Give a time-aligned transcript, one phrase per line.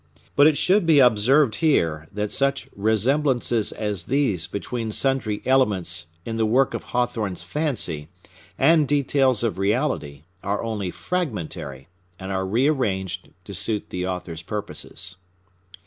[0.35, 6.37] But it should be observed here that such resemblances as these between sundry elements in
[6.37, 8.09] the work of Hawthorne's fancy
[8.57, 11.87] and details of reality are only fragmentary,
[12.17, 15.17] and are rearranged to suit the author's purposes.